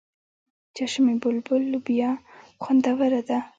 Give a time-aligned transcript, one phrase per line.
[0.75, 2.11] چشم بلبل لوبیا
[2.63, 3.37] خوندوره ده.